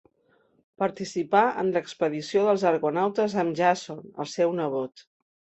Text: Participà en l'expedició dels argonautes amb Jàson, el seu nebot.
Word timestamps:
Participà 0.83 1.41
en 1.63 1.69
l'expedició 1.75 2.45
dels 2.47 2.65
argonautes 2.71 3.39
amb 3.45 3.57
Jàson, 3.63 4.03
el 4.25 4.33
seu 4.37 4.57
nebot. 4.63 5.07